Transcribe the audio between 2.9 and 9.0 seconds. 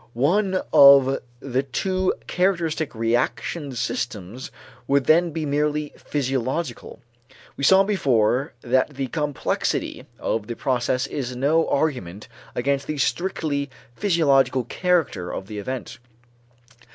reaction systems would then be merely physiological. We saw before that